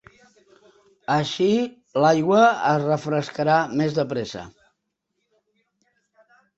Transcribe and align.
Així 1.15 1.49
l'aigua 2.05 2.41
es 2.71 2.87
refrescarà 2.89 3.61
més 3.79 3.97
de 4.01 4.09
pressa. 4.17 4.49